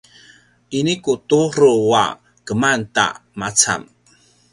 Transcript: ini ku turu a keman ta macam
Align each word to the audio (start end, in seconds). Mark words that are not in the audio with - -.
ini 0.77 0.93
ku 1.03 1.13
turu 1.29 1.73
a 2.03 2.05
keman 2.45 2.79
ta 2.95 3.05
macam 3.39 3.81